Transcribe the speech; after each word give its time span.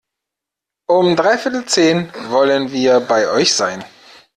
Um 0.89 1.15
dreiviertel 1.15 1.63
zehn 1.67 2.11
wollen 2.29 2.71
wir 2.71 3.01
bei 3.01 3.29
euch 3.29 3.53
sein. 3.53 3.83